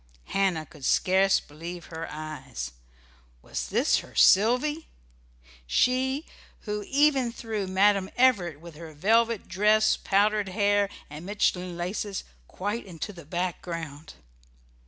[0.29, 2.71] Hannah could scarce believe her eyes.
[3.43, 4.87] Was this her Sylvy?
[5.67, 6.25] she
[6.61, 12.87] who even threw Madam Everett, with her velvet dress, powdered hair, and Mechlin laces, quite
[12.87, 14.15] into the background!